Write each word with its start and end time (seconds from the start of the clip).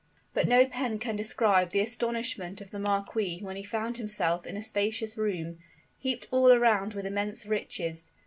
But 0.33 0.47
no 0.47 0.65
pen 0.65 0.97
can 0.97 1.15
describe 1.15 1.69
the 1.69 1.79
astonishment 1.79 2.59
of 2.59 2.71
the 2.71 2.79
marquis 2.79 3.37
when 3.43 3.55
he 3.55 3.61
found 3.61 3.97
himself 3.97 4.47
in 4.47 4.57
a 4.57 4.63
spacious 4.63 5.15
room, 5.15 5.59
heaped 5.99 6.25
all 6.31 6.51
around 6.51 6.95
with 6.95 7.05
immense 7.05 7.45
riches. 7.45 8.09